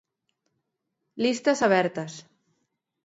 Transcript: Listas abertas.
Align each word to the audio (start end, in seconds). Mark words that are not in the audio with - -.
Listas 1.23 1.59
abertas. 1.67 2.13